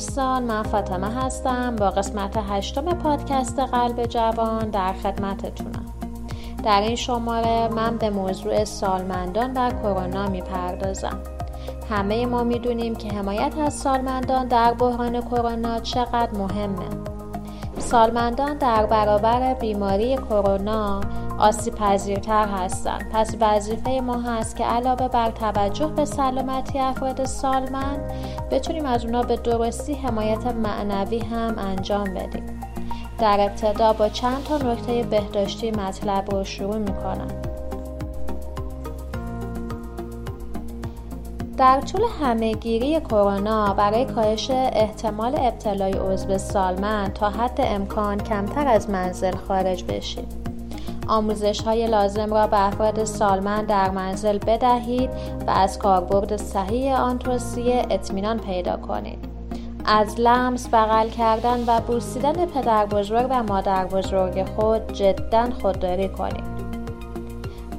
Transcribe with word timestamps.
دوستان 0.00 0.42
من 0.42 0.62
فاطمه 0.62 1.14
هستم. 1.14 1.76
با 1.76 1.90
قسمت 1.90 2.36
هشتم 2.50 2.84
پادکست 2.84 3.58
قلب 3.58 4.06
جوان 4.06 4.70
در 4.70 4.92
خدمتتونم. 4.92 5.86
در 6.64 6.80
این 6.80 6.96
شماره 6.96 7.68
من 7.68 7.96
به 7.96 8.10
موضوع 8.10 8.64
سالمندان 8.64 9.52
و 9.56 9.70
کرونا 9.70 10.26
می‌پردازم. 10.28 11.18
همه 11.90 12.26
ما 12.26 12.44
می‌دونیم 12.44 12.94
که 12.94 13.08
حمایت 13.08 13.58
از 13.58 13.74
سالمندان 13.74 14.48
در 14.48 14.72
بحران 14.72 15.20
کرونا 15.20 15.80
چقدر 15.80 16.30
مهمه. 16.38 16.88
سالمندان 17.78 18.58
در 18.58 18.86
برابر 18.86 19.54
بیماری 19.54 20.16
کرونا 20.16 21.00
آسیب 21.40 21.74
پذیرتر 21.74 22.48
هستند 22.48 23.10
پس 23.12 23.36
وظیفه 23.40 23.90
ما 23.90 24.20
هست 24.20 24.56
که 24.56 24.64
علاوه 24.64 25.08
بر 25.08 25.30
توجه 25.30 25.86
به 25.86 26.04
سلامتی 26.04 26.78
افراد 26.78 27.24
سالمند 27.24 28.12
بتونیم 28.50 28.86
از 28.86 29.04
اونا 29.04 29.22
به 29.22 29.36
درستی 29.36 29.94
حمایت 29.94 30.46
معنوی 30.46 31.18
هم 31.18 31.58
انجام 31.58 32.14
بدیم. 32.14 32.60
در 33.18 33.40
ابتدا 33.40 33.92
با 33.92 34.08
چند 34.08 34.44
تا 34.44 34.56
نکته 34.56 35.02
بهداشتی 35.02 35.70
مطلب 35.70 36.30
رو 36.30 36.44
شروع 36.44 36.78
می‌کنم. 36.78 37.28
در 41.56 41.80
طول 41.80 42.02
همهگیری 42.20 43.00
کرونا 43.00 43.74
برای 43.74 44.04
کاهش 44.04 44.50
احتمال 44.50 45.34
ابتلای 45.38 45.92
عضو 45.92 46.38
سالمند 46.38 47.12
تا 47.12 47.30
حد 47.30 47.60
امکان 47.60 48.18
کمتر 48.18 48.68
از 48.68 48.90
منزل 48.90 49.36
خارج 49.36 49.84
بشید 49.84 50.39
آموزش 51.10 51.60
های 51.60 51.86
لازم 51.86 52.34
را 52.34 52.46
به 52.46 52.66
افراد 52.66 53.04
سالمند 53.04 53.66
در 53.66 53.90
منزل 53.90 54.38
بدهید 54.38 55.10
و 55.46 55.50
از 55.50 55.78
کاربرد 55.78 56.36
صحیح 56.36 57.00
آن 57.00 57.18
توصیه 57.18 57.86
اطمینان 57.90 58.38
پیدا 58.38 58.76
کنید. 58.76 59.18
از 59.84 60.20
لمس 60.20 60.68
بغل 60.68 61.08
کردن 61.08 61.64
و 61.66 61.80
بوسیدن 61.80 62.46
پدر 62.46 62.86
بزرگ 62.86 63.26
و 63.30 63.42
مادر 63.42 63.86
بزرگ 63.86 64.44
خود 64.44 64.92
جدا 64.92 65.50
خودداری 65.62 66.08
کنید. 66.08 66.60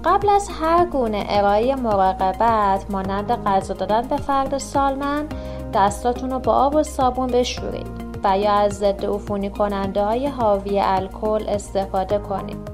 قبل 0.06 0.30
از 0.30 0.50
هر 0.62 0.86
گونه 0.86 1.26
ارائه 1.30 1.76
مراقبت 1.76 2.86
مانند 2.90 3.32
غذا 3.32 3.74
دادن 3.74 4.02
به 4.02 4.18
فرد 4.18 4.58
سالمند 4.58 5.34
دستاتون 5.74 6.32
رو 6.32 6.40
با 6.40 6.54
آب 6.54 6.76
و 6.76 6.84
صابون 6.84 7.28
بشورید 7.28 7.88
و 8.24 8.40
یا 8.40 8.52
از 8.52 8.74
ضد 8.74 9.06
عفونی 9.06 9.50
کننده 9.50 10.04
های 10.04 10.28
حاوی 10.28 10.80
الکل 10.80 11.44
استفاده 11.48 12.18
کنید. 12.18 12.71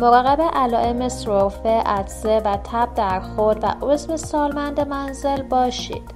مراقب 0.00 0.40
علائم 0.40 1.08
سرفه، 1.08 1.68
عدسه 1.68 2.40
و 2.44 2.56
تب 2.64 2.94
در 2.94 3.20
خود 3.20 3.64
و 3.64 3.66
عضو 3.82 4.16
سالمند 4.16 4.88
منزل 4.88 5.42
باشید 5.42 6.10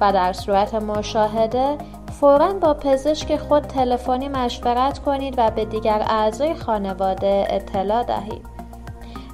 و 0.00 0.12
در 0.12 0.32
صورت 0.32 0.74
مشاهده 0.74 1.78
فورا 2.20 2.52
با 2.52 2.74
پزشک 2.74 3.36
خود 3.36 3.62
تلفنی 3.62 4.28
مشورت 4.28 4.98
کنید 4.98 5.34
و 5.38 5.50
به 5.50 5.64
دیگر 5.64 6.02
اعضای 6.08 6.54
خانواده 6.54 7.46
اطلاع 7.50 8.02
دهید. 8.02 8.46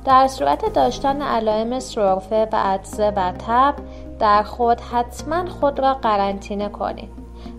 در 0.04 0.28
صورت 0.28 0.72
داشتن 0.72 1.22
علائم 1.22 1.80
سرفه 1.80 2.48
و 2.52 2.56
عدسه 2.56 3.10
و 3.10 3.32
تب 3.32 3.74
در 4.18 4.42
خود 4.42 4.80
حتما 4.80 5.46
خود 5.50 5.80
را 5.80 5.94
قرنطینه 5.94 6.68
کنید 6.68 7.10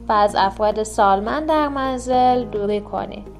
و 0.09 0.11
از 0.11 0.35
افراد 0.35 0.83
سالمند 0.83 1.49
در 1.49 1.67
منزل 1.67 2.43
دوری 2.43 2.81
کنید. 2.81 3.36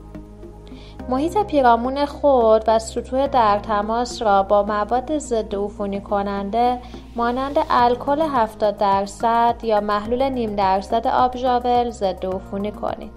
محیط 1.09 1.37
پیرامون 1.37 2.05
خود 2.05 2.63
و 2.67 2.79
سطوح 2.79 3.27
در 3.27 3.59
تماس 3.59 4.21
را 4.21 4.43
با 4.43 4.63
مواد 4.63 5.17
ضد 5.17 5.55
عفونی 5.55 6.01
کننده 6.01 6.79
مانند 7.15 7.57
الکل 7.69 8.21
70 8.21 8.77
درصد 8.77 9.55
یا 9.63 9.81
محلول 9.81 10.29
نیم 10.29 10.55
درصد 10.55 11.07
آب 11.07 11.37
ژاول 11.37 11.89
ضد 11.89 12.25
عفونی 12.25 12.71
کنید. 12.71 13.11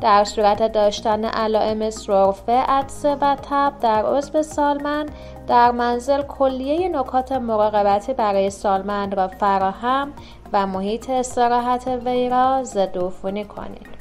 در 0.00 0.24
صورت 0.24 0.72
داشتن 0.72 1.24
علائم 1.24 1.90
سرفه، 1.90 2.52
عدسه 2.52 3.14
و 3.20 3.36
تب 3.50 3.72
در 3.80 4.06
عضو 4.06 4.42
سالمند 4.42 5.10
در 5.46 5.70
منزل 5.70 6.22
کلیه 6.22 6.88
نکات 6.88 7.32
مراقبتی 7.32 8.12
برای 8.12 8.50
سالمند 8.50 9.14
را 9.14 9.28
فراهم 9.28 10.12
و 10.52 10.66
محیط 10.66 11.10
استراحت 11.10 11.88
وی 12.04 12.28
را 12.28 12.64
ضد 12.64 12.98
عفونی 12.98 13.44
کنید. 13.44 13.93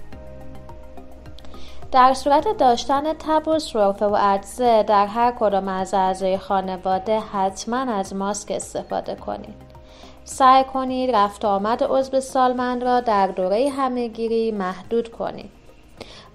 در 1.93 2.13
صورت 2.13 2.57
داشتن 2.57 3.13
تب 3.13 3.47
و 3.47 3.59
سرفه 3.59 4.05
و 4.05 4.15
عدسه 4.15 4.83
در 4.83 5.07
هر 5.07 5.31
کدام 5.31 5.67
از 5.67 5.93
اعضای 5.93 6.37
خانواده 6.37 7.19
حتما 7.19 7.77
از 7.77 8.15
ماسک 8.15 8.51
استفاده 8.51 9.15
کنید 9.15 9.55
سعی 10.23 10.63
کنید 10.63 11.15
رفت 11.15 11.45
آمد 11.45 11.83
عضو 11.83 12.19
سالمند 12.19 12.83
را 12.83 12.99
در 12.99 13.27
دوره 13.27 13.69
همهگیری 13.69 14.51
محدود 14.51 15.11
کنید 15.11 15.51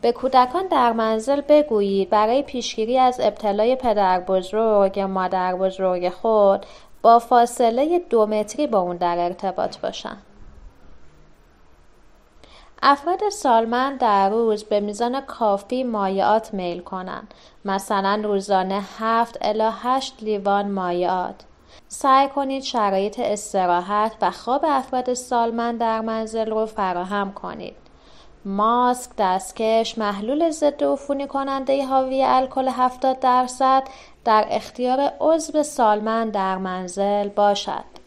به 0.00 0.12
کودکان 0.12 0.66
در 0.66 0.92
منزل 0.92 1.40
بگویید 1.40 2.10
برای 2.10 2.42
پیشگیری 2.42 2.98
از 2.98 3.20
ابتلای 3.20 3.76
پدر 3.76 4.20
بزرگ 4.20 4.96
یا 4.96 5.06
مادر 5.06 5.54
بزرگ 5.54 6.08
خود 6.08 6.66
با 7.02 7.18
فاصله 7.18 7.98
دو 8.10 8.26
متری 8.26 8.66
با 8.66 8.78
اون 8.78 8.96
در 8.96 9.18
ارتباط 9.18 9.78
باشند. 9.78 10.27
افراد 12.82 13.28
سالمند 13.28 13.98
در 13.98 14.30
روز 14.30 14.64
به 14.64 14.80
میزان 14.80 15.20
کافی 15.20 15.84
مایعات 15.84 16.54
میل 16.54 16.80
کنند. 16.80 17.34
مثلا 17.64 18.20
روزانه 18.24 18.82
7 18.98 19.38
الی 19.40 19.68
8 19.82 20.22
لیوان 20.22 20.70
مایعات. 20.70 21.44
سعی 21.88 22.28
کنید 22.28 22.62
شرایط 22.62 23.20
استراحت 23.20 24.12
و 24.22 24.30
خواب 24.30 24.64
افراد 24.68 25.14
سالمند 25.14 25.80
در 25.80 26.00
منزل 26.00 26.50
رو 26.50 26.66
فراهم 26.66 27.32
کنید. 27.32 27.76
ماسک، 28.44 29.10
دستکش، 29.18 29.98
محلول 29.98 30.50
ضد 30.50 30.84
عفونی 30.84 31.26
کننده 31.26 31.86
حاوی 31.86 32.24
الکل 32.24 32.68
70 32.68 33.20
درصد 33.20 33.82
در 34.24 34.46
اختیار 34.50 35.12
عضو 35.20 35.62
سالمند 35.62 36.32
در 36.32 36.58
منزل 36.58 37.28
باشد. 37.28 37.97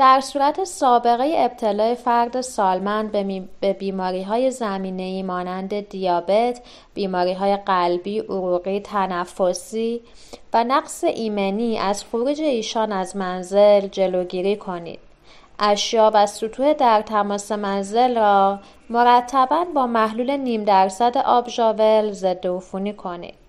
در 0.00 0.20
صورت 0.20 0.64
سابقه 0.64 1.32
ابتلای 1.36 1.94
فرد 1.94 2.40
سالمند 2.40 3.12
به 3.60 3.72
بیماری 3.72 4.22
های 4.22 4.50
زمینه 4.50 5.22
مانند 5.22 5.88
دیابت، 5.88 6.60
بیماری 6.94 7.32
های 7.32 7.56
قلبی، 7.56 8.18
عروقی، 8.18 8.80
تنفسی 8.80 10.00
و 10.52 10.64
نقص 10.64 11.04
ایمنی 11.04 11.78
از 11.78 12.04
خروج 12.04 12.40
ایشان 12.40 12.92
از 12.92 13.16
منزل 13.16 13.80
جلوگیری 13.80 14.56
کنید. 14.56 14.98
اشیا 15.58 16.10
و 16.14 16.26
سطوح 16.26 16.72
در 16.72 17.02
تماس 17.02 17.52
منزل 17.52 18.16
را 18.16 18.60
مرتبا 18.90 19.64
با 19.74 19.86
محلول 19.86 20.36
نیم 20.36 20.64
درصد 20.64 21.18
آب 21.18 21.48
ژاول 21.48 22.12
ضد 22.12 22.46
کنید. 22.96 23.39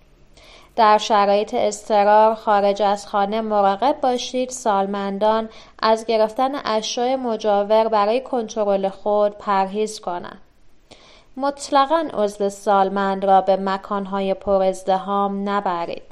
در 0.76 0.98
شرایط 0.98 1.54
استرار 1.54 2.36
خارج 2.36 2.82
از 2.82 3.08
خانه 3.08 3.42
مراقب 3.42 4.02
باشید. 4.02 4.50
سالمندان 4.50 5.50
از 5.80 6.06
گرفتن 6.06 6.52
اشیاء 6.66 7.18
مجاور 7.18 7.88
برای 7.88 8.22
کنترل 8.22 8.90
خود 8.90 9.38
پرهیز 9.38 10.00
کنند. 10.00 10.42
مطلقا 11.38 12.08
عضو 12.14 12.50
سالمند 12.50 13.26
را 13.26 13.42
به 13.42 13.56
مکانهای 13.58 14.34
پر 14.34 14.64
ازدهام 14.64 15.50
نبرید. 15.50 16.04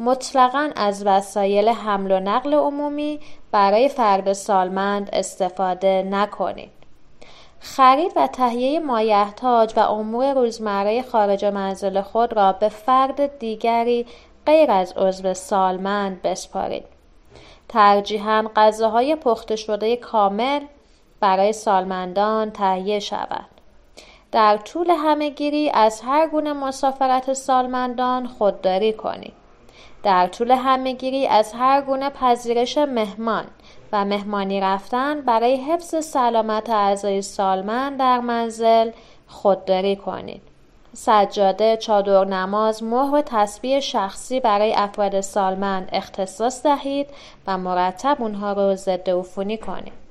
مطلقا 0.00 0.70
از 0.76 1.06
وسایل 1.06 1.68
حمل 1.68 2.10
و 2.10 2.20
نقل 2.20 2.54
عمومی 2.54 3.20
برای 3.52 3.88
فرد 3.88 4.32
سالمند 4.32 5.10
استفاده 5.12 6.02
نکنید. 6.10 6.75
خرید 7.60 8.12
و 8.16 8.26
تهیه 8.26 8.80
مایحتاج 8.80 9.72
و 9.76 9.80
امور 9.80 10.34
روزمره 10.34 11.02
خارج 11.02 11.44
منزل 11.44 12.00
خود 12.00 12.32
را 12.32 12.52
به 12.52 12.68
فرد 12.68 13.38
دیگری 13.38 14.06
غیر 14.46 14.70
از 14.70 14.92
عضو 14.92 15.34
سالمند 15.34 16.22
بسپارید. 16.22 16.84
ترجیحاً 17.68 18.44
غذاهای 18.56 19.16
پخته 19.16 19.56
شده 19.56 19.96
کامل 19.96 20.60
برای 21.20 21.52
سالمندان 21.52 22.50
تهیه 22.50 22.98
شود. 22.98 23.46
در 24.32 24.56
طول 24.56 24.90
همهگیری 24.90 25.70
از 25.70 26.00
هر 26.00 26.28
گونه 26.28 26.52
مسافرت 26.52 27.32
سالمندان 27.32 28.26
خودداری 28.26 28.92
کنید. 28.92 29.32
در 30.02 30.26
طول 30.26 30.50
همهگیری 30.50 31.26
از 31.26 31.52
هر 31.52 31.80
گونه 31.80 32.10
پذیرش 32.10 32.78
مهمان 32.78 33.44
و 33.92 34.04
مهمانی 34.04 34.60
رفتن 34.60 35.20
برای 35.20 35.56
حفظ 35.56 36.04
سلامت 36.04 36.70
اعضای 36.70 37.22
سالمند 37.22 37.98
در 37.98 38.20
منزل 38.20 38.90
خودداری 39.26 39.96
کنید. 39.96 40.42
سجاده، 40.92 41.76
چادر 41.76 42.24
نماز، 42.24 42.82
مهر 42.82 43.14
و 43.14 43.80
شخصی 43.80 44.40
برای 44.40 44.74
افراد 44.74 45.20
سالمند 45.20 45.88
اختصاص 45.92 46.62
دهید 46.62 47.06
و 47.46 47.58
مرتب 47.58 48.16
اونها 48.20 48.52
رو 48.52 48.74
ضد 48.74 49.10
عفونی 49.10 49.58
کنید. 49.58 50.06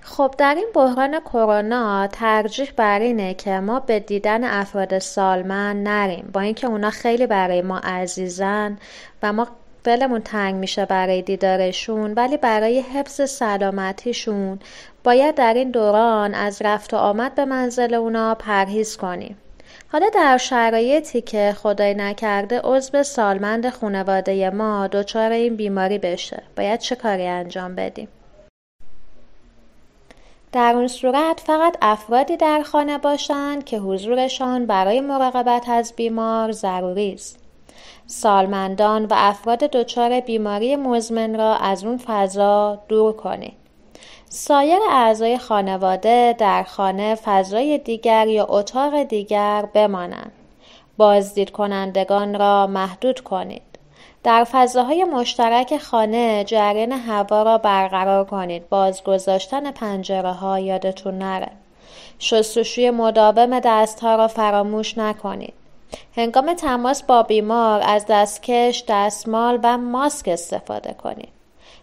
خب 0.00 0.34
در 0.38 0.54
این 0.54 0.68
بحران 0.74 1.20
کرونا 1.20 2.06
ترجیح 2.06 2.70
بر 2.76 3.00
اینه 3.00 3.34
که 3.34 3.60
ما 3.60 3.80
به 3.80 4.00
دیدن 4.00 4.44
افراد 4.44 4.98
سالمند 4.98 5.88
نریم 5.88 6.30
با 6.32 6.40
اینکه 6.40 6.66
اونا 6.66 6.90
خیلی 6.90 7.26
برای 7.26 7.62
ما 7.62 7.78
عزیزن 7.78 8.78
و 9.22 9.32
ما 9.32 9.46
دلمون 9.84 10.20
تنگ 10.20 10.54
میشه 10.54 10.84
برای 10.84 11.22
دیدارشون 11.22 12.14
ولی 12.14 12.36
برای 12.36 12.80
حفظ 12.80 13.30
سلامتیشون. 13.30 14.58
باید 15.04 15.34
در 15.34 15.54
این 15.54 15.70
دوران 15.70 16.34
از 16.34 16.62
رفت 16.62 16.94
و 16.94 16.96
آمد 16.96 17.34
به 17.34 17.44
منزل 17.44 17.94
اونا 17.94 18.34
پرهیز 18.34 18.96
کنیم. 18.96 19.36
حالا 19.92 20.08
در 20.08 20.36
شرایطی 20.36 21.20
که 21.20 21.54
خدای 21.58 21.94
نکرده 21.94 22.60
عضو 22.64 23.02
سالمند 23.02 23.70
خانواده 23.70 24.50
ما 24.50 24.86
دچار 24.86 25.30
این 25.30 25.56
بیماری 25.56 25.98
بشه 25.98 26.42
باید 26.56 26.80
چه 26.80 26.96
کاری 26.96 27.26
انجام 27.26 27.74
بدیم؟ 27.74 28.08
در 30.52 30.72
اون 30.74 30.88
صورت 30.88 31.40
فقط 31.46 31.76
افرادی 31.82 32.36
در 32.36 32.62
خانه 32.62 32.98
باشند 32.98 33.64
که 33.64 33.78
حضورشان 33.78 34.66
برای 34.66 35.00
مراقبت 35.00 35.68
از 35.68 35.92
بیمار 35.96 36.52
ضروری 36.52 37.12
است. 37.12 37.39
سالمندان 38.10 39.04
و 39.04 39.14
افراد 39.16 39.58
دچار 39.58 40.20
بیماری 40.20 40.76
مزمن 40.76 41.38
را 41.38 41.56
از 41.56 41.84
اون 41.84 41.96
فضا 41.96 42.78
دور 42.88 43.12
کنید 43.12 43.52
سایر 44.28 44.78
اعضای 44.90 45.38
خانواده 45.38 46.34
در 46.38 46.62
خانه 46.62 47.14
فضای 47.14 47.78
دیگر 47.78 48.26
یا 48.26 48.46
اتاق 48.48 49.02
دیگر 49.02 49.68
بمانند. 49.74 50.32
بازدید 50.96 51.50
کنندگان 51.50 52.38
را 52.38 52.66
محدود 52.66 53.20
کنید. 53.20 53.62
در 54.22 54.44
فضاهای 54.44 55.04
مشترک 55.04 55.78
خانه 55.78 56.44
جریان 56.44 56.92
هوا 56.92 57.42
را 57.42 57.58
برقرار 57.58 58.24
کنید. 58.24 58.68
باز 58.68 59.04
گذاشتن 59.04 59.70
پنجره 59.70 60.32
ها 60.32 60.58
یادتون 60.58 61.18
نره. 61.18 61.50
شستشوی 62.18 62.90
مداوم 62.90 63.60
دستها 63.60 64.14
را 64.14 64.28
فراموش 64.28 64.98
نکنید. 64.98 65.59
هنگام 66.16 66.54
تماس 66.54 67.02
با 67.02 67.22
بیمار 67.22 67.82
از 67.84 68.04
دستکش 68.08 68.84
دستمال 68.88 69.58
و 69.62 69.78
ماسک 69.78 70.28
استفاده 70.28 70.92
کنید. 70.92 71.28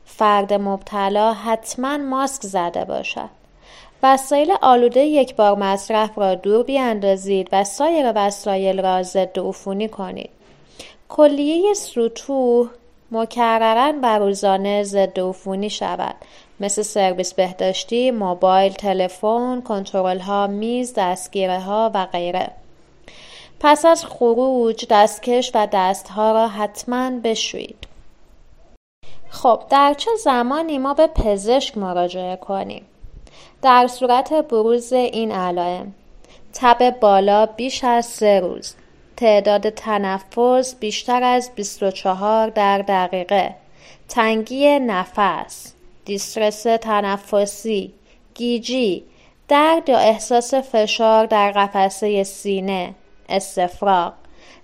فرد 0.05 0.53
مبتلا 0.53 1.33
حتما 1.33 1.97
ماسک 1.97 2.43
زده 2.43 2.85
باشد. 2.85 3.29
وسایل 4.03 4.53
آلوده 4.61 4.99
یک 4.99 5.35
بار 5.35 5.55
مصرف 5.55 6.17
را 6.17 6.35
دور 6.35 6.63
بیاندازید 6.63 7.49
و 7.51 7.63
سایر 7.63 8.11
وسایل 8.15 8.81
را 8.81 9.03
ضد 9.03 9.39
عفونی 9.39 9.89
کنید. 9.89 10.29
کلیه 11.09 11.73
سطوح 11.73 12.67
مکررا 13.11 13.93
و 14.03 14.19
روزانه 14.19 14.83
ضد 14.83 15.19
عفونی 15.19 15.69
شود. 15.69 16.15
مثل 16.59 16.81
سرویس 16.81 17.33
بهداشتی 17.33 18.11
موبایل 18.11 18.73
تلفن 18.73 19.61
کنترل 19.61 20.19
ها 20.19 20.47
میز 20.47 20.93
دستگیره 20.97 21.59
ها 21.59 21.91
و 21.93 22.05
غیره. 22.05 22.51
پس 23.59 23.85
از 23.85 24.05
خروج 24.05 24.85
دستکش 24.89 25.51
و 25.53 25.67
دستها 25.71 26.31
را 26.31 26.47
حتما 26.47 27.11
بشویید. 27.23 27.87
خب 29.29 29.63
در 29.69 29.93
چه 29.93 30.11
زمانی 30.23 30.77
ما 30.77 30.93
به 30.93 31.07
پزشک 31.07 31.77
مراجعه 31.77 32.35
کنیم؟ 32.35 32.85
در 33.61 33.87
صورت 33.87 34.33
بروز 34.33 34.93
این 34.93 35.31
علائم 35.31 35.93
تب 36.53 36.99
بالا 36.99 37.45
بیش 37.45 37.83
از 37.83 38.05
سه 38.05 38.39
روز 38.39 38.75
تعداد 39.17 39.69
تنفس 39.69 40.75
بیشتر 40.79 41.23
از 41.23 41.51
24 41.55 42.49
در 42.49 42.77
دقیقه 42.77 43.55
تنگی 44.09 44.79
نفس 44.79 45.73
دیسترس 46.05 46.63
تنفسی 46.63 47.93
گیجی 48.33 49.03
درد 49.47 49.89
یا 49.89 49.97
احساس 49.97 50.53
فشار 50.53 51.25
در 51.25 51.51
قفسه 51.51 52.23
سینه 52.23 52.95
استفراغ. 53.29 54.13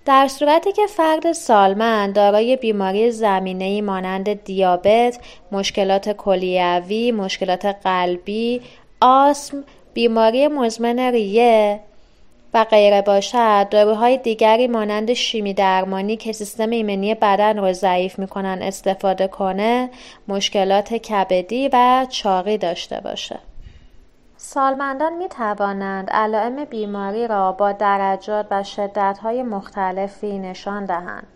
در 0.04 0.28
صورتی 0.28 0.72
که 0.72 0.86
فرد 0.86 1.32
سالمند 1.32 2.14
دارای 2.14 2.56
بیماری 2.56 3.10
زمینه‌ای 3.10 3.80
مانند 3.80 4.44
دیابت، 4.44 5.18
مشکلات 5.52 6.12
کلیوی، 6.12 7.12
مشکلات 7.12 7.64
قلبی، 7.64 8.60
آسم، 9.00 9.64
بیماری 9.94 10.48
مزمن 10.48 10.98
ریه 10.98 11.80
و 12.54 12.64
غیره 12.64 13.02
باشد 13.02 13.68
داروهای 13.70 14.16
دیگری 14.16 14.66
مانند 14.66 15.12
شیمی 15.12 15.54
درمانی 15.54 16.16
که 16.16 16.32
سیستم 16.32 16.70
ایمنی 16.70 17.14
بدن 17.14 17.58
را 17.58 17.72
ضعیف 17.72 18.18
می‌کنن 18.18 18.58
استفاده 18.62 19.28
کنه 19.28 19.90
مشکلات 20.28 20.94
کبدی 20.94 21.70
و 21.72 22.06
چاقی 22.10 22.58
داشته 22.58 23.00
باشه. 23.00 23.38
سالمندان 24.46 25.12
می 25.16 25.28
توانند 25.28 26.10
علائم 26.10 26.64
بیماری 26.64 27.28
را 27.28 27.52
با 27.52 27.72
درجات 27.72 28.46
و 28.50 28.62
شدتهای 28.62 29.42
مختلفی 29.42 30.38
نشان 30.38 30.84
دهند. 30.84 31.26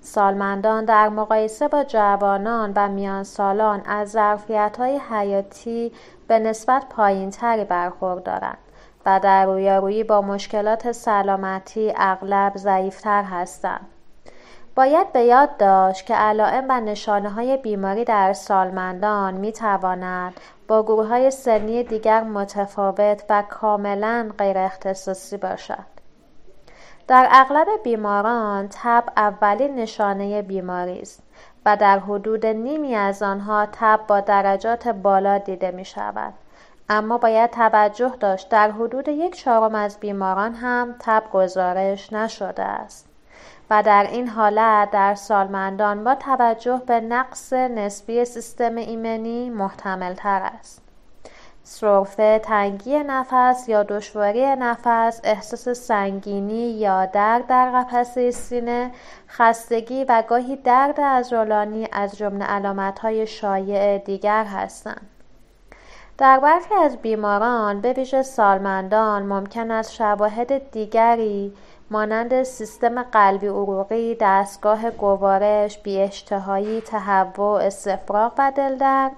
سالمندان 0.00 0.84
در 0.84 1.08
مقایسه 1.08 1.68
با 1.68 1.84
جوانان 1.84 2.72
و 2.76 2.88
میان 2.88 3.22
سالان 3.22 3.82
از 3.86 4.10
ظرفیت 4.10 4.76
های 4.78 5.00
حیاتی 5.10 5.92
به 6.28 6.38
نسبت 6.38 6.84
پایین 6.90 7.30
تری 7.30 7.64
برخوردارند 7.64 8.58
و 9.06 9.20
در 9.22 9.44
رویارویی 9.46 10.04
با 10.04 10.20
مشکلات 10.20 10.92
سلامتی 10.92 11.92
اغلب 11.96 12.52
ضعیفتر 12.56 13.22
هستند. 13.22 13.86
باید 14.74 15.12
به 15.12 15.20
یاد 15.20 15.56
داشت 15.56 16.06
که 16.06 16.14
علائم 16.14 16.64
و 16.68 16.80
نشانه 16.80 17.30
های 17.30 17.56
بیماری 17.56 18.04
در 18.04 18.32
سالمندان 18.32 19.34
می 19.34 19.52
تواند 19.52 20.40
با 20.68 20.82
گروه 20.82 21.06
های 21.06 21.30
سنی 21.30 21.84
دیگر 21.84 22.22
متفاوت 22.22 23.24
و 23.30 23.42
کاملا 23.48 24.30
غیر 24.38 24.58
اختصاصی 24.58 25.36
باشد. 25.36 25.92
در 27.08 27.28
اغلب 27.30 27.68
بیماران 27.84 28.68
تب 28.70 29.04
اولین 29.16 29.74
نشانه 29.74 30.42
بیماری 30.42 31.00
است 31.00 31.22
و 31.66 31.76
در 31.76 31.98
حدود 31.98 32.46
نیمی 32.46 32.94
از 32.94 33.22
آنها 33.22 33.66
تب 33.72 34.00
با 34.08 34.20
درجات 34.20 34.88
بالا 34.88 35.38
دیده 35.38 35.70
می 35.70 35.84
شود. 35.84 36.34
اما 36.88 37.18
باید 37.18 37.50
توجه 37.50 38.12
داشت 38.20 38.48
در 38.48 38.70
حدود 38.70 39.08
یک 39.08 39.36
چهارم 39.36 39.74
از 39.74 40.00
بیماران 40.00 40.54
هم 40.54 40.94
تب 40.98 41.22
گزارش 41.32 42.12
نشده 42.12 42.62
است. 42.62 43.11
و 43.70 43.82
در 43.82 44.06
این 44.10 44.28
حالت 44.28 44.90
در 44.90 45.14
سالمندان 45.14 46.04
با 46.04 46.14
توجه 46.14 46.82
به 46.86 47.00
نقص 47.00 47.52
نسبی 47.52 48.24
سیستم 48.24 48.76
ایمنی 48.76 49.50
محتمل 49.50 50.14
تر 50.14 50.50
است. 50.58 50.82
سرفه، 51.64 52.38
تنگی 52.38 52.98
نفس 52.98 53.68
یا 53.68 53.82
دشواری 53.82 54.56
نفس، 54.56 55.20
احساس 55.24 55.68
سنگینی 55.68 56.70
یا 56.70 57.06
درد 57.06 57.46
در 57.46 57.70
قفسه 57.70 58.30
سینه، 58.30 58.90
خستگی 59.28 60.04
و 60.04 60.22
گاهی 60.28 60.56
درد 60.56 61.00
عضلانی 61.00 61.88
از 61.92 62.16
جمله 62.16 62.44
علامتهای 62.44 63.26
شایع 63.26 63.98
دیگر 63.98 64.44
هستند. 64.44 65.08
در 66.18 66.40
برخی 66.40 66.74
از 66.74 66.96
بیماران 66.96 67.80
به 67.80 67.92
ویژه 67.92 68.22
سالمندان 68.22 69.22
ممکن 69.22 69.70
است 69.70 69.92
شواهد 69.92 70.70
دیگری 70.70 71.52
مانند 71.92 72.42
سیستم 72.42 73.02
قلبی 73.02 73.46
عروقی، 73.46 74.16
دستگاه 74.20 74.90
گوارش، 74.90 75.78
بیاشتهایی، 75.78 76.80
تهوع، 76.80 77.62
استفراغ 77.62 78.32
و 78.38 78.52
دلدرد 78.56 79.12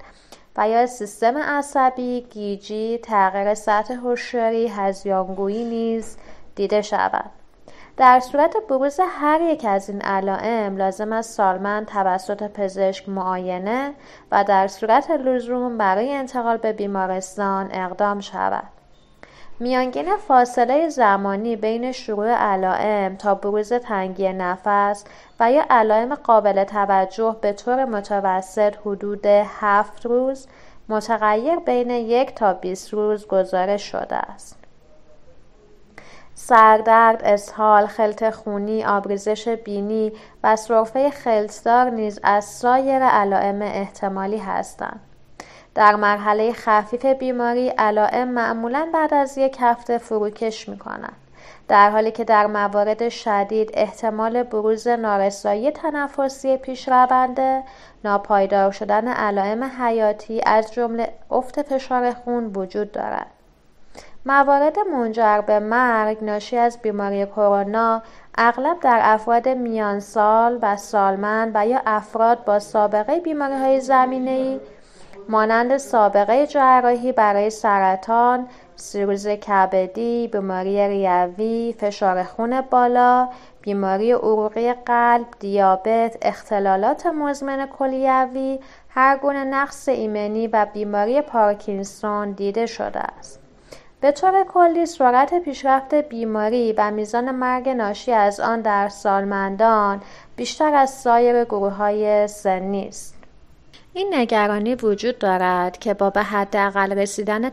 و 0.57 0.69
یا 0.69 0.87
سیستم 0.87 1.39
عصبی، 1.39 2.27
گیجی، 2.31 2.99
تغییر 2.99 3.55
سطح 3.55 3.95
هوشیاری، 3.95 4.69
هزیانگویی 4.69 5.65
نیز 5.65 6.17
دیده 6.55 6.83
شود. 6.83 7.31
در 7.97 8.21
صورت 8.21 8.57
بروز 8.69 9.01
هر 9.09 9.41
یک 9.41 9.65
از 9.69 9.91
این 9.91 10.03
علائم 10.03 10.77
لازم 10.77 11.13
است 11.13 11.37
سالمند 11.37 11.87
توسط 11.87 12.43
پزشک 12.53 13.09
معاینه 13.09 13.95
و 14.33 14.45
در 14.45 14.67
صورت 14.67 15.11
لزوم 15.11 15.79
برای 15.79 16.15
انتقال 16.15 16.57
به 16.57 16.73
بیمارستان 16.73 17.69
اقدام 17.73 18.21
شود. 18.21 18.74
میانگین 19.61 20.17
فاصله 20.17 20.89
زمانی 20.89 21.57
بین 21.57 21.93
شروع 21.93 22.29
علائم 22.29 23.17
تا 23.17 23.35
بروز 23.35 23.73
تنگی 23.73 24.33
نفس 24.33 25.05
و 25.41 25.53
یا 25.53 25.65
علائم 25.71 26.15
قابل 26.15 26.65
توجه 26.65 27.37
به 27.41 27.53
طور 27.53 27.85
متوسط 27.85 28.77
حدود 28.85 29.27
هفت 29.27 30.07
روز 30.07 30.47
متغیر 30.89 31.57
بین 31.57 31.91
یک 31.91 32.35
تا 32.35 32.53
20 32.53 32.93
روز 32.93 33.27
گزارش 33.27 33.83
شده 33.83 34.17
است. 34.17 34.59
سردرد، 36.35 37.25
اسهال، 37.25 37.87
خلط 37.87 38.31
خونی، 38.31 38.85
آبریزش 38.85 39.49
بینی 39.49 40.13
و 40.45 40.57
سرفه 40.57 41.11
خلطدار 41.11 41.91
نیز 41.91 42.21
از 42.23 42.45
سایر 42.45 43.03
علائم 43.03 43.63
احتمالی 43.63 44.39
هستند. 44.39 45.01
در 45.75 45.97
مرحله 45.97 46.53
خفیف 46.53 47.05
بیماری 47.07 47.69
علائم 47.69 48.29
معمولا 48.29 48.89
بعد 48.95 49.15
از 49.15 49.39
یک 49.39 49.57
هفته 49.61 49.99
فروکش 49.99 50.69
می 50.69 50.79
کنند. 50.79 51.17
در 51.69 51.91
حالی 51.91 52.11
که 52.11 52.25
در 52.25 52.47
موارد 52.47 53.09
شدید 53.09 53.71
احتمال 53.75 54.43
بروز 54.43 54.89
نارسایی 54.89 55.71
تنفسی 55.71 56.57
پیشرونده 56.57 57.63
ناپایدار 58.05 58.71
شدن 58.71 59.09
علائم 59.09 59.65
حیاتی 59.65 60.41
از 60.47 60.73
جمله 60.73 61.13
افت 61.31 61.63
فشار 61.63 62.11
خون 62.11 62.53
وجود 62.55 62.93
دارد 62.93 63.27
موارد 64.27 64.79
منجر 64.79 65.41
به 65.41 65.59
مرگ 65.59 66.25
ناشی 66.25 66.57
از 66.57 66.79
بیماری 66.83 67.27
کرونا 67.27 68.03
اغلب 68.39 68.81
در 68.81 69.01
افراد 69.03 69.49
میان 69.49 70.01
سال 70.01 70.59
و 70.63 70.77
سالمند 70.77 71.51
و 71.55 71.67
یا 71.67 71.81
افراد 71.87 72.45
با 72.45 72.59
سابقه 72.59 73.21
بیماری 73.21 73.55
های 73.55 73.81
زمینه 73.81 74.31
ای 74.31 74.61
مانند 75.29 75.77
سابقه 75.77 76.47
جراحی 76.47 77.13
برای 77.13 77.51
سرطان، 77.51 78.49
سیروز 78.77 79.29
کبدی، 79.29 80.29
بیماری 80.29 80.89
ریوی، 80.89 81.75
فشار 81.79 82.23
خون 82.23 82.61
بالا، 82.61 83.29
بیماری 83.61 84.13
عروقی 84.13 84.73
قلب، 84.73 85.27
دیابت، 85.41 86.17
اختلالات 86.23 87.07
مزمن 87.07 87.67
کلیوی، 87.67 88.59
هر 88.89 89.17
گونه 89.17 89.45
نقص 89.45 89.89
ایمنی 89.89 90.47
و 90.47 90.67
بیماری 90.73 91.21
پارکینسون 91.21 92.31
دیده 92.33 92.67
شده 92.67 93.01
است. 93.01 93.41
به 94.01 94.13
طور 94.13 94.45
کلی 94.45 94.87
سرعت 94.87 95.39
پیشرفت 95.39 95.95
بیماری 95.95 96.75
و 96.79 96.91
میزان 96.91 97.31
مرگ 97.31 97.69
ناشی 97.69 98.13
از 98.13 98.41
آن 98.41 98.61
در 98.61 98.89
سالمندان 98.89 100.03
بیشتر 100.37 100.75
از 100.75 100.91
سایر 100.91 101.45
گروه 101.45 101.73
های 101.73 102.27
سنی 102.29 102.89
است. 102.89 103.14
این 103.97 104.15
نگرانی 104.15 104.75
وجود 104.75 105.19
دارد 105.19 105.79
که 105.79 105.95
با 105.95 106.11
به 106.11 106.23
حداقل 106.23 106.93
رسیدن 106.93 107.51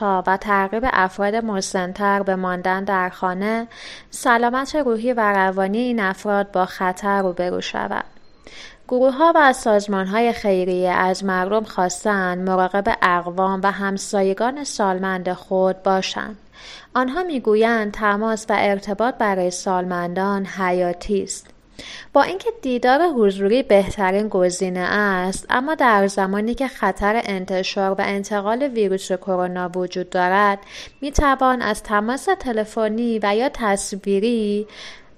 ها 0.00 0.24
و 0.26 0.36
ترغیب 0.36 0.82
افراد 0.92 1.34
مسنتر 1.34 2.22
به 2.22 2.36
ماندن 2.36 2.84
در 2.84 3.08
خانه 3.08 3.68
سلامت 4.10 4.76
روحی 4.76 5.12
و 5.12 5.20
روانی 5.20 5.78
این 5.78 6.00
افراد 6.00 6.50
با 6.52 6.66
خطر 6.66 7.22
روبرو 7.22 7.60
شود 7.60 8.04
گروه 8.88 9.12
ها 9.14 9.32
و 9.36 9.52
سازمان 9.52 10.06
های 10.06 10.32
خیریه 10.32 10.90
از 10.90 11.24
مردم 11.24 11.64
خواستند 11.64 12.48
مراقب 12.48 12.96
اقوام 13.02 13.60
و 13.62 13.70
همسایگان 13.70 14.64
سالمند 14.64 15.32
خود 15.32 15.82
باشند. 15.82 16.36
آنها 16.94 17.22
می‌گویند 17.22 17.92
تماس 17.92 18.46
و 18.48 18.56
ارتباط 18.58 19.14
برای 19.14 19.50
سالمندان 19.50 20.46
حیاتی 20.46 21.22
است. 21.22 21.59
با 22.12 22.22
اینکه 22.22 22.50
دیدار 22.62 23.00
حضوری 23.02 23.62
بهترین 23.62 24.28
گزینه 24.28 24.80
است 24.80 25.46
اما 25.50 25.74
در 25.74 26.06
زمانی 26.06 26.54
که 26.54 26.68
خطر 26.68 27.22
انتشار 27.24 27.90
و 27.90 27.96
انتقال 27.98 28.62
ویروس 28.62 29.12
کرونا 29.12 29.70
وجود 29.74 30.10
دارد 30.10 30.58
می 31.00 31.12
توان 31.12 31.62
از 31.62 31.82
تماس 31.82 32.28
تلفنی 32.40 33.20
و 33.22 33.36
یا 33.36 33.48
تصویری 33.48 34.66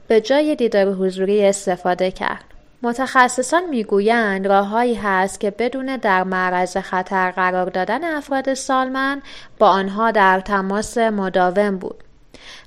به 0.09 0.21
جای 0.21 0.57
دیدار 0.57 0.87
حضوری 0.87 1.45
استفاده 1.45 2.11
کرد. 2.11 2.45
متخصصان 2.83 3.69
می‌گویند 3.69 4.47
راههایی 4.47 4.95
هست 4.95 5.41
که 5.41 5.51
بدون 5.51 5.97
در 5.97 6.23
معرض 6.23 6.77
خطر 6.77 7.31
قرار 7.31 7.71
دادن 7.71 8.05
افراد 8.05 8.55
سالمند 8.55 9.23
با 9.59 9.69
آنها 9.69 10.11
در 10.11 10.41
تماس 10.41 10.99
مداوم 10.99 11.79
بود. 11.79 12.05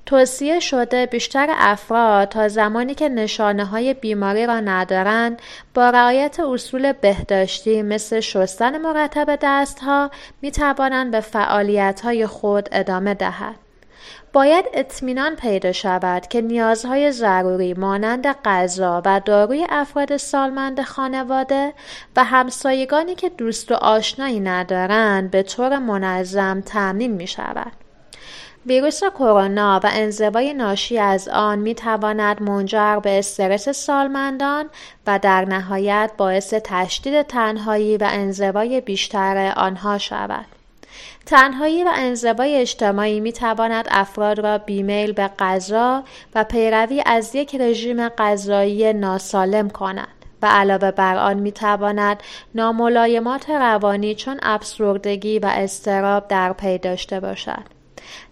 توصیه 0.05 0.59
شده 0.59 1.05
بیشتر 1.05 1.47
افراد 1.57 2.29
تا 2.29 2.47
زمانی 2.47 2.95
که 2.95 3.09
نشانه 3.09 3.65
های 3.65 3.93
بیماری 3.93 4.45
را 4.45 4.59
ندارند 4.59 5.41
با 5.73 5.89
رعایت 5.89 6.39
اصول 6.39 6.91
بهداشتی 6.91 7.81
مثل 7.81 8.19
شستن 8.19 8.77
مرتب 8.77 9.39
دستها 9.41 10.11
می 10.41 10.51
توانند 10.51 11.11
به 11.11 11.19
فعالیت 11.19 12.01
های 12.01 12.27
خود 12.27 12.69
ادامه 12.71 13.13
دهد. 13.13 13.55
باید 14.33 14.65
اطمینان 14.73 15.35
پیدا 15.35 15.71
شود 15.71 16.27
که 16.27 16.41
نیازهای 16.41 17.11
ضروری 17.11 17.73
مانند 17.73 18.27
غذا 18.27 19.01
و 19.05 19.21
داروی 19.25 19.67
افراد 19.69 20.17
سالمند 20.17 20.81
خانواده 20.81 21.73
و 22.15 22.23
همسایگانی 22.23 23.15
که 23.15 23.29
دوست 23.29 23.71
و 23.71 23.75
آشنایی 23.75 24.39
ندارند 24.39 25.31
به 25.31 25.43
طور 25.43 25.79
منظم 25.79 26.61
تامین 26.61 27.11
می 27.11 27.27
شود. 27.27 27.84
ویروس 28.67 29.03
کرونا 29.03 29.79
و 29.83 29.89
انزوای 29.93 30.53
ناشی 30.53 30.99
از 30.99 31.27
آن 31.27 31.59
می 31.59 31.75
تواند 31.75 32.41
منجر 32.41 32.99
به 32.99 33.19
استرس 33.19 33.69
سالمندان 33.69 34.69
و 35.07 35.19
در 35.19 35.45
نهایت 35.45 36.11
باعث 36.17 36.53
تشدید 36.63 37.21
تنهایی 37.21 37.97
و 37.97 38.07
انزوای 38.11 38.81
بیشتر 38.81 39.53
آنها 39.57 39.97
شود. 39.97 40.45
تنهایی 41.25 41.83
و 41.83 41.91
انزوای 41.95 42.55
اجتماعی 42.55 43.19
می 43.19 43.33
تواند 43.33 43.87
افراد 43.91 44.39
را 44.39 44.57
بیمیل 44.57 45.11
به 45.11 45.29
غذا 45.39 46.03
و 46.35 46.43
پیروی 46.43 47.03
از 47.05 47.35
یک 47.35 47.55
رژیم 47.55 48.09
غذایی 48.09 48.93
ناسالم 48.93 49.69
کند. 49.69 50.07
و 50.41 50.47
علاوه 50.47 50.91
بر 50.91 51.17
آن 51.17 51.39
می 51.39 51.51
تواند 51.51 52.23
ناملایمات 52.55 53.49
روانی 53.49 54.15
چون 54.15 54.39
افسردگی 54.43 55.39
و 55.39 55.45
استراب 55.45 56.27
در 56.27 56.53
پی 56.53 56.77
داشته 56.77 57.19
باشد. 57.19 57.74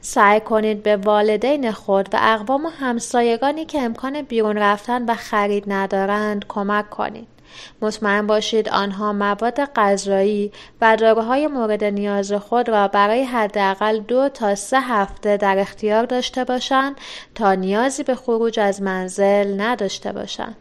سعی 0.02 0.40
کنید 0.40 0.84
به 0.84 0.98
والدین 0.98 1.72
خود 1.72 2.10
و 2.14 2.18
اقوام 2.22 2.66
و 2.66 2.70
همسایگانی 2.70 3.66
که 3.66 3.82
امکان 3.82 4.22
بیرون 4.22 4.58
رفتن 4.58 5.06
و 5.06 5.14
خرید 5.16 5.64
ندارند 5.68 6.46
کمک 6.48 6.90
کنید. 6.90 7.28
مطمئن 7.82 8.28
باشید 8.28 8.70
آنها 8.70 9.14
مواد 9.14 9.60
غذایی 9.76 10.52
و 10.82 10.98
داروهای 10.98 11.48
مورد 11.48 11.84
نیاز 11.84 12.34
خود 12.34 12.70
را 12.70 12.88
برای 12.88 13.24
حداقل 13.24 14.00
دو 14.00 14.30
تا 14.30 14.56
سه 14.56 14.82
هفته 14.82 15.38
در 15.38 15.60
اختیار 15.60 16.06
داشته 16.06 16.44
باشند 16.44 16.96
تا 17.36 17.54
نیازی 17.54 18.04
به 18.04 18.16
خروج 18.16 18.60
از 18.60 18.82
منزل 18.82 19.62
نداشته 19.62 20.12
باشند. 20.12 20.56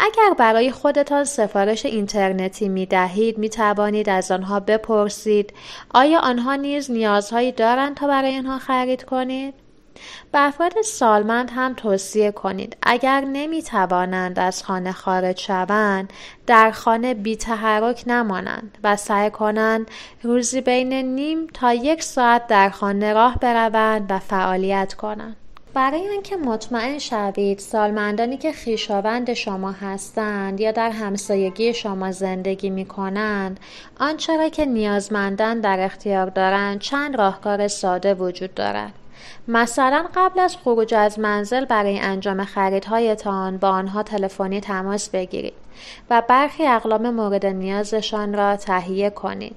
اگر 0.00 0.34
برای 0.38 0.70
خودتان 0.70 1.24
سفارش 1.24 1.86
اینترنتی 1.86 2.68
می 2.68 2.86
دهید 2.86 3.38
می 3.38 3.48
توانید 3.48 4.08
از 4.08 4.30
آنها 4.30 4.60
بپرسید 4.60 5.52
آیا 5.94 6.20
آنها 6.20 6.54
نیز 6.54 6.90
نیازهایی 6.90 7.52
دارند 7.52 7.96
تا 7.96 8.06
برای 8.06 8.38
آنها 8.38 8.58
خرید 8.58 9.04
کنید؟ 9.04 9.54
به 10.32 10.46
افراد 10.46 10.82
سالمند 10.82 11.50
هم 11.54 11.74
توصیه 11.74 12.30
کنید 12.30 12.76
اگر 12.82 13.20
نمی 13.20 13.62
توانند 13.62 14.38
از 14.38 14.62
خانه 14.62 14.92
خارج 14.92 15.40
شوند 15.40 16.12
در 16.46 16.70
خانه 16.70 17.14
بی 17.14 17.36
تحرک 17.36 18.04
نمانند 18.06 18.78
و 18.84 18.96
سعی 18.96 19.30
کنند 19.30 19.90
روزی 20.22 20.60
بین 20.60 20.92
نیم 20.92 21.46
تا 21.46 21.74
یک 21.74 22.02
ساعت 22.02 22.46
در 22.46 22.70
خانه 22.70 23.12
راه 23.12 23.38
بروند 23.38 24.06
و 24.10 24.18
فعالیت 24.18 24.94
کنند 24.94 25.36
برای 25.74 26.08
آنکه 26.16 26.36
مطمئن 26.36 26.98
شوید 26.98 27.58
سالمندانی 27.58 28.36
که 28.36 28.52
خویشاوند 28.52 29.32
شما 29.32 29.72
هستند 29.72 30.60
یا 30.60 30.72
در 30.72 30.90
همسایگی 30.90 31.74
شما 31.74 32.12
زندگی 32.12 32.70
می 32.70 32.84
کنند 32.84 33.60
آنچه 34.00 34.36
را 34.36 34.48
که 34.48 34.64
نیازمندان 34.64 35.60
در 35.60 35.80
اختیار 35.80 36.26
دارند 36.26 36.80
چند 36.80 37.16
راهکار 37.16 37.68
ساده 37.68 38.14
وجود 38.14 38.54
دارد. 38.54 38.92
مثلا 39.48 40.06
قبل 40.14 40.40
از 40.40 40.56
خروج 40.56 40.94
از 40.94 41.18
منزل 41.18 41.64
برای 41.64 41.98
انجام 41.98 42.44
خریدهایتان 42.44 43.56
با 43.56 43.68
آنها 43.68 44.02
تلفنی 44.02 44.60
تماس 44.60 45.10
بگیرید 45.10 45.54
و 46.10 46.22
برخی 46.28 46.66
اقلام 46.66 47.10
مورد 47.10 47.46
نیازشان 47.46 48.34
را 48.34 48.56
تهیه 48.56 49.10
کنید. 49.10 49.56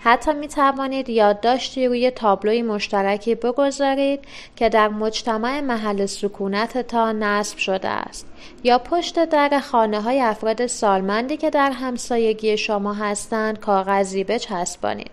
حتی 0.00 0.32
می 0.32 0.48
توانید 0.48 1.08
یادداشتی 1.08 1.86
روی 1.86 2.10
تابلوی 2.10 2.62
مشترکی 2.62 3.34
بگذارید 3.34 4.20
که 4.56 4.68
در 4.68 4.88
مجتمع 4.88 5.60
محل 5.60 6.06
سکونتتان 6.06 7.22
نصب 7.22 7.58
شده 7.58 7.88
است 7.88 8.26
یا 8.64 8.78
پشت 8.78 9.24
در 9.24 9.60
خانه 9.60 10.00
های 10.00 10.20
افراد 10.20 10.66
سالمندی 10.66 11.36
که 11.36 11.50
در 11.50 11.70
همسایگی 11.70 12.56
شما 12.56 12.92
هستند 12.92 13.60
کاغذی 13.60 14.24
بچسبانید 14.24 15.10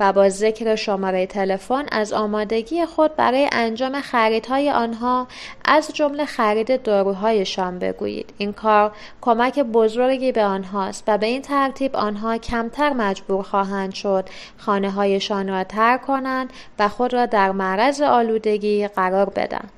و 0.00 0.12
با 0.12 0.28
ذکر 0.28 0.74
شماره 0.74 1.26
تلفن 1.26 1.86
از 1.92 2.12
آمادگی 2.12 2.86
خود 2.86 3.16
برای 3.16 3.48
انجام 3.52 4.00
خریدهای 4.00 4.70
آنها 4.70 5.26
از 5.64 5.90
جمله 5.94 6.24
خرید 6.24 6.82
داروهایشان 6.82 7.78
بگویید. 7.78 8.34
این 8.38 8.52
کار 8.52 8.92
کمک 9.20 9.58
بزرگی 9.58 10.32
به 10.32 10.44
آنهاست 10.44 11.04
و 11.06 11.18
به 11.18 11.26
این 11.26 11.42
ترتیب 11.42 11.96
آنها 11.96 12.38
کمتر 12.38 12.92
مجبور 12.92 13.42
خواهند 13.42 13.94
شد 13.94 14.15
خانه 14.56 14.90
هایشان 14.90 15.48
را 15.48 15.64
ترک 15.64 16.02
کنند 16.02 16.52
و 16.78 16.88
خود 16.88 17.14
را 17.14 17.26
در 17.26 17.50
معرض 17.50 18.00
آلودگی 18.00 18.88
قرار 18.88 19.30
بدن. 19.30 19.68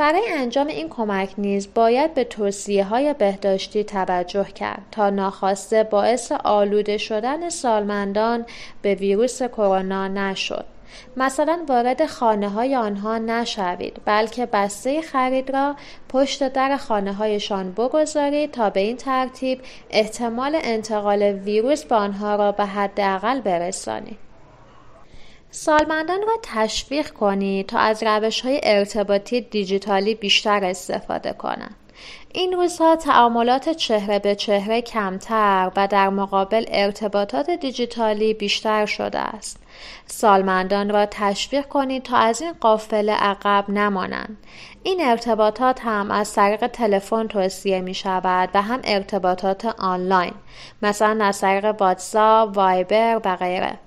برای 0.00 0.22
انجام 0.32 0.66
این 0.66 0.88
کمک 0.88 1.34
نیز 1.38 1.68
باید 1.74 2.14
به 2.14 2.24
توصیه 2.24 2.84
های 2.84 3.14
بهداشتی 3.18 3.84
توجه 3.84 4.44
کرد 4.44 4.82
تا 4.90 5.10
ناخواسته 5.10 5.82
باعث 5.82 6.32
آلوده 6.32 6.98
شدن 6.98 7.48
سالمندان 7.48 8.46
به 8.82 8.94
ویروس 8.94 9.42
کرونا 9.42 10.08
نشد. 10.08 10.64
مثلا 11.16 11.64
وارد 11.68 12.06
خانه 12.06 12.48
های 12.48 12.76
آنها 12.76 13.18
نشوید 13.18 14.00
بلکه 14.04 14.46
بسته 14.46 15.02
خرید 15.02 15.50
را 15.50 15.76
پشت 16.08 16.48
در 16.48 16.76
خانه 16.76 17.12
هایشان 17.12 17.72
بگذارید 17.72 18.50
تا 18.50 18.70
به 18.70 18.80
این 18.80 18.96
ترتیب 18.96 19.60
احتمال 19.90 20.58
انتقال 20.62 21.22
ویروس 21.22 21.84
به 21.84 21.94
آنها 21.94 22.36
را 22.36 22.52
به 22.52 22.64
حداقل 22.64 23.40
برسانید 23.40 24.18
سالمندان 25.50 26.20
را 26.22 26.36
تشویق 26.42 27.10
کنید 27.10 27.66
تا 27.66 27.78
از 27.78 28.02
روش 28.02 28.40
های 28.40 28.60
ارتباطی 28.62 29.40
دیجیتالی 29.40 30.14
بیشتر 30.14 30.64
استفاده 30.64 31.32
کنند. 31.32 31.79
این 32.32 32.52
روزها 32.52 32.96
تعاملات 32.96 33.68
چهره 33.68 34.18
به 34.18 34.34
چهره 34.34 34.82
کمتر 34.82 35.70
و 35.76 35.86
در 35.86 36.08
مقابل 36.08 36.64
ارتباطات 36.68 37.50
دیجیتالی 37.50 38.34
بیشتر 38.34 38.86
شده 38.86 39.18
است. 39.18 39.62
سالمندان 40.06 40.90
را 40.90 41.06
تشویق 41.06 41.66
کنید 41.66 42.02
تا 42.02 42.16
از 42.16 42.42
این 42.42 42.52
قافله 42.52 43.12
عقب 43.12 43.64
نمانند. 43.68 44.36
این 44.82 45.00
ارتباطات 45.00 45.80
هم 45.84 46.10
از 46.10 46.34
طریق 46.34 46.66
تلفن 46.66 47.26
توصیه 47.26 47.80
می 47.80 47.94
شود 47.94 48.48
و 48.54 48.62
هم 48.62 48.80
ارتباطات 48.84 49.64
آنلاین 49.64 50.34
مثلا 50.82 51.24
از 51.24 51.40
طریق 51.40 51.64
واتساپ، 51.80 52.56
وایبر 52.56 53.20
و 53.24 53.36
غیره. 53.36 53.78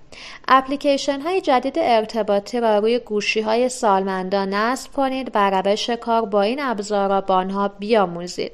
اپلیکیشن 0.48 1.22
های 1.22 1.41
جدید 1.41 1.79
ارتباطی 1.79 2.60
را 2.60 2.79
روی 2.79 3.00
گوشی 3.00 3.41
های 3.41 3.70
سالمندان 3.70 4.53
نصب 4.53 4.91
کنید 4.91 5.32
و 5.36 5.50
روش 5.50 5.89
کار 5.89 6.25
با 6.25 6.41
این 6.41 6.62
ابزار 6.62 7.10
را 7.10 7.22
با 7.22 7.36
آنها 7.36 7.67
بیاموزید 7.67 8.51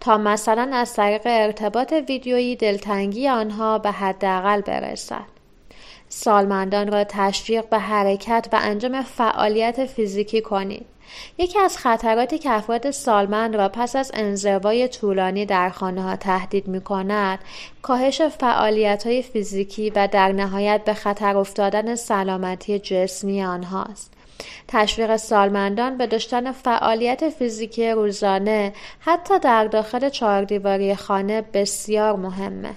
تا 0.00 0.18
مثلا 0.18 0.70
از 0.72 0.94
طریق 0.94 1.22
ارتباط 1.24 1.92
ویدیویی 2.08 2.56
دلتنگی 2.56 3.28
آنها 3.28 3.78
به 3.78 3.90
حداقل 3.90 4.60
برسد. 4.60 5.39
سالمندان 6.12 6.92
را 6.92 7.04
تشویق 7.04 7.68
به 7.68 7.78
حرکت 7.78 8.48
و 8.52 8.58
انجام 8.62 9.02
فعالیت 9.02 9.86
فیزیکی 9.86 10.40
کنید. 10.40 10.86
یکی 11.38 11.58
از 11.58 11.78
خطراتی 11.78 12.38
که 12.38 12.50
افراد 12.50 12.90
سالمند 12.90 13.56
را 13.56 13.68
پس 13.68 13.96
از 13.96 14.10
انزوای 14.14 14.88
طولانی 14.88 15.46
در 15.46 15.70
خانه 15.70 16.02
ها 16.02 16.16
تهدید 16.16 16.68
می 16.68 16.80
کند 16.80 17.38
کاهش 17.82 18.22
فعالیت 18.22 19.06
های 19.06 19.22
فیزیکی 19.22 19.90
و 19.90 20.08
در 20.12 20.32
نهایت 20.32 20.84
به 20.84 20.94
خطر 20.94 21.36
افتادن 21.36 21.94
سلامتی 21.94 22.78
جسمی 22.78 23.44
آنهاست. 23.44 24.12
تشویق 24.68 25.16
سالمندان 25.16 25.96
به 25.96 26.06
داشتن 26.06 26.52
فعالیت 26.52 27.28
فیزیکی 27.28 27.90
روزانه 27.90 28.72
حتی 29.00 29.38
در 29.38 29.64
داخل 29.64 30.08
چهاردیواری 30.08 30.94
خانه 30.94 31.42
بسیار 31.42 32.16
مهمه. 32.16 32.70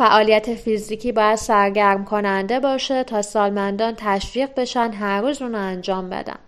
فعالیت 0.00 0.54
فیزیکی 0.54 1.12
باید 1.12 1.34
سرگرم 1.36 2.04
کننده 2.04 2.60
باشه 2.60 3.04
تا 3.04 3.22
سالمندان 3.22 3.94
تشویق 3.96 4.54
بشن 4.54 4.92
هر 4.92 5.20
روز 5.20 5.42
اون 5.42 5.54
انجام 5.54 6.10
بدن 6.10 6.38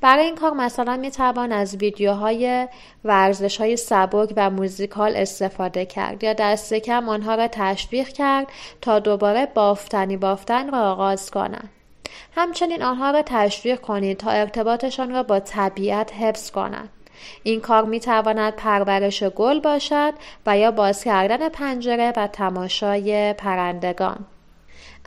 برای 0.00 0.24
این 0.24 0.34
کار 0.34 0.52
مثلا 0.52 0.96
می 0.96 1.10
توان 1.10 1.52
از 1.52 1.76
ویدیوهای 1.76 2.68
ورزش 3.04 3.56
های 3.60 3.76
سبک 3.76 4.32
و 4.36 4.50
موزیکال 4.50 5.16
استفاده 5.16 5.86
کرد 5.86 6.24
یا 6.24 6.32
دست 6.32 6.74
کم 6.74 7.08
آنها 7.08 7.34
را 7.34 7.48
تشویق 7.48 8.08
کرد 8.08 8.46
تا 8.80 8.98
دوباره 8.98 9.46
بافتنی 9.46 10.16
بافتن 10.16 10.70
را 10.70 10.78
آغاز 10.92 11.30
کنند. 11.30 11.70
همچنین 12.36 12.82
آنها 12.82 13.10
را 13.10 13.22
تشویق 13.26 13.80
کنید 13.80 14.16
تا 14.16 14.30
ارتباطشان 14.30 15.10
را 15.10 15.22
با 15.22 15.40
طبیعت 15.40 16.12
حفظ 16.12 16.50
کنند. 16.50 16.88
این 17.42 17.60
کار 17.60 17.84
می 17.84 18.00
تواند 18.00 18.56
پرورش 18.56 19.22
گل 19.22 19.60
باشد 19.60 20.14
و 20.46 20.58
یا 20.58 20.70
باز 20.70 21.04
کردن 21.04 21.48
پنجره 21.48 22.12
و 22.16 22.26
تماشای 22.26 23.32
پرندگان. 23.32 24.26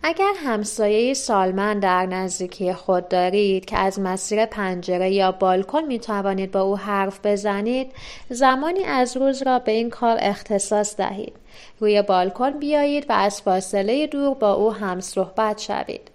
اگر 0.04 0.34
همسایه 0.44 1.14
سالمند 1.14 1.82
در 1.82 2.06
نزدیکی 2.06 2.74
خود 2.74 3.10
دارید 3.10 3.66
که 3.66 3.78
از 3.78 4.00
مسیر 4.00 4.46
پنجره 4.46 5.12
یا 5.12 5.32
بالکن 5.32 5.84
می 5.84 6.00
توانید 6.00 6.52
با 6.52 6.62
او 6.62 6.78
حرف 6.78 7.20
بزنید 7.24 7.92
زمانی 8.30 8.84
از 8.84 9.18
روز 9.18 9.44
را 9.44 9.60
به 9.60 9.72
این 9.72 9.90
کار 9.90 10.18
اختصاص 10.22 10.98
دهید. 10.98 11.34
روی 11.80 12.02
بالکن 12.02 12.52
بیایید 12.52 13.06
و 13.10 13.14
از 13.14 13.42
فاصله 13.42 14.08
دور 14.08 14.36
با 14.36 14.54
او 14.54 14.74
هم 14.74 15.00
صحبت 15.00 15.60
شوید. 15.60 16.12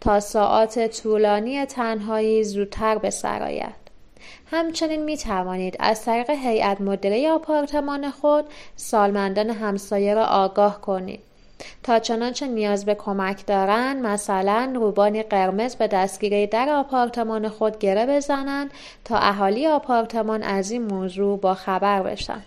تا 0.00 0.20
ساعات 0.20 0.86
طولانی 1.02 1.64
تنهایی 1.64 2.44
زودتر 2.44 2.98
به 2.98 3.10
سرایت 3.10 3.85
همچنین 4.50 5.04
می 5.04 5.16
توانید 5.16 5.76
از 5.80 6.04
طریق 6.04 6.30
هیئت 6.30 6.80
مدیره 6.80 7.30
آپارتمان 7.30 8.10
خود 8.10 8.44
سالمندان 8.76 9.50
همسایه 9.50 10.14
را 10.14 10.24
آگاه 10.24 10.80
کنید. 10.80 11.20
تا 11.82 11.98
چنانچه 11.98 12.46
نیاز 12.46 12.84
به 12.84 12.94
کمک 12.94 13.46
دارند 13.46 14.06
مثلا 14.06 14.72
روبانی 14.74 15.22
قرمز 15.22 15.76
به 15.76 15.88
دستگیره 15.88 16.46
در 16.46 16.68
آپارتمان 16.68 17.48
خود 17.48 17.78
گره 17.78 18.06
بزنند 18.06 18.70
تا 19.04 19.16
اهالی 19.16 19.66
آپارتمان 19.66 20.42
از 20.42 20.70
این 20.70 20.82
موضوع 20.82 21.38
با 21.38 21.54
خبر 21.54 22.02
بشن. 22.02 22.42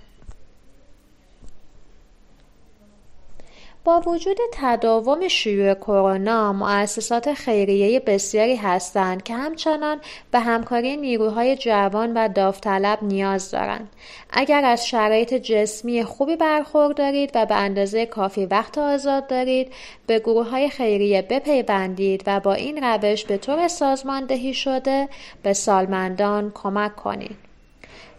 با 3.83 3.99
وجود 3.99 4.37
تداوم 4.51 5.27
شیوع 5.27 5.73
کرونا 5.73 6.53
مؤسسات 6.53 7.33
خیریه 7.33 7.99
بسیاری 7.99 8.55
هستند 8.55 9.23
که 9.23 9.33
همچنان 9.33 10.01
به 10.31 10.39
همکاری 10.39 10.97
نیروهای 10.97 11.55
جوان 11.55 12.13
و 12.13 12.27
داوطلب 12.27 13.03
نیاز 13.03 13.51
دارند. 13.51 13.89
اگر 14.29 14.65
از 14.65 14.87
شرایط 14.87 15.33
جسمی 15.33 16.03
خوبی 16.03 16.35
برخوردارید 16.35 17.31
و 17.35 17.45
به 17.45 17.55
اندازه 17.55 18.05
کافی 18.05 18.45
وقت 18.45 18.77
آزاد 18.77 19.27
دارید 19.27 19.73
به 20.07 20.19
گروه 20.19 20.49
های 20.49 20.69
خیریه 20.69 21.21
بپیوندید 21.21 22.23
و 22.27 22.39
با 22.39 22.53
این 22.53 22.83
روش 22.83 23.25
به 23.25 23.37
طور 23.37 23.67
سازماندهی 23.67 24.53
شده 24.53 25.09
به 25.43 25.53
سالمندان 25.53 26.51
کمک 26.55 26.95
کنید. 26.95 27.48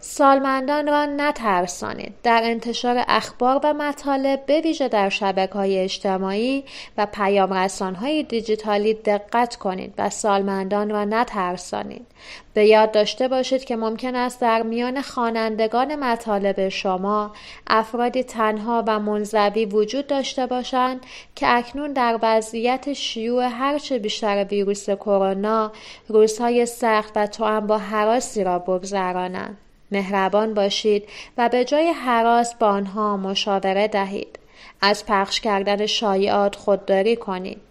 سالمندان 0.01 0.87
را 0.87 1.05
نترسانید. 1.05 2.13
در 2.23 2.41
انتشار 2.43 3.03
اخبار 3.07 3.59
و 3.63 3.73
مطالب 3.73 4.45
به 4.45 4.61
ویژه 4.61 4.87
در 4.87 5.09
شبکه 5.09 5.53
های 5.53 5.79
اجتماعی 5.79 6.63
و 6.97 7.07
پیام 7.13 7.53
های 8.01 8.23
دیجیتالی 8.23 8.93
دقت 8.93 9.55
کنید 9.55 9.93
و 9.97 10.09
سالمندان 10.09 10.89
را 10.89 11.05
نترسانید. 11.05 12.07
به 12.53 12.65
یاد 12.65 12.91
داشته 12.91 13.27
باشید 13.27 13.63
که 13.63 13.75
ممکن 13.75 14.15
است 14.15 14.41
در 14.41 14.61
میان 14.61 15.01
خوانندگان 15.01 15.95
مطالب 15.95 16.69
شما 16.69 17.31
افرادی 17.67 18.23
تنها 18.23 18.83
و 18.87 18.99
منزوی 18.99 19.65
وجود 19.65 20.07
داشته 20.07 20.45
باشند 20.45 21.05
که 21.35 21.57
اکنون 21.57 21.93
در 21.93 22.19
وضعیت 22.21 22.93
شیوع 22.93 23.49
هرچه 23.51 23.99
بیشتر 23.99 24.43
ویروس 24.43 24.89
کرونا 24.89 25.71
روزهای 26.07 26.65
سخت 26.65 27.11
و 27.15 27.27
توأم 27.27 27.67
با 27.67 27.77
حراسی 27.77 28.43
را 28.43 28.59
بگذرانند. 28.59 29.57
مهربان 29.91 30.53
باشید 30.53 31.09
و 31.37 31.49
به 31.49 31.65
جای 31.65 31.87
حراس 31.87 32.55
با 32.55 32.67
آنها 32.67 33.17
مشاوره 33.17 33.87
دهید 33.87 34.39
از 34.81 35.05
پخش 35.05 35.39
کردن 35.39 35.85
شایعات 35.85 36.55
خودداری 36.55 37.15
کنید 37.15 37.61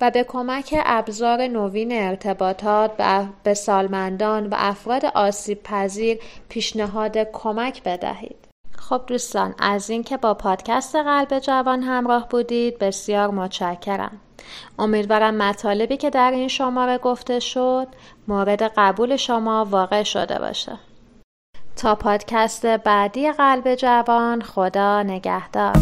و 0.00 0.10
به 0.10 0.24
کمک 0.24 0.74
ابزار 0.84 1.46
نوین 1.46 1.92
ارتباطات 1.92 2.90
به 3.42 3.54
سالمندان 3.54 4.46
و 4.46 4.54
افراد 4.58 5.04
آسیب 5.04 5.62
پذیر 5.62 6.18
پیشنهاد 6.48 7.18
کمک 7.32 7.82
بدهید. 7.82 8.36
خب 8.78 9.02
دوستان 9.06 9.54
از 9.58 9.90
اینکه 9.90 10.16
با 10.16 10.34
پادکست 10.34 10.96
قلب 10.96 11.38
جوان 11.38 11.82
همراه 11.82 12.28
بودید 12.28 12.78
بسیار 12.78 13.30
متشکرم. 13.30 14.20
امیدوارم 14.78 15.34
مطالبی 15.34 15.96
که 15.96 16.10
در 16.10 16.30
این 16.30 16.48
شماره 16.48 16.98
گفته 16.98 17.40
شد 17.40 17.86
مورد 18.28 18.62
قبول 18.62 19.16
شما 19.16 19.66
واقع 19.70 20.02
شده 20.02 20.38
باشه. 20.38 20.78
تا 21.76 21.94
پادکست 21.94 22.66
بعدی 22.66 23.32
قلب 23.32 23.74
جوان 23.74 24.42
خدا 24.42 25.02
نگهدار. 25.02 25.76